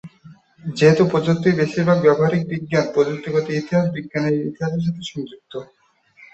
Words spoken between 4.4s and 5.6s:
ইতিহাসের সাথে সংযুক্ত।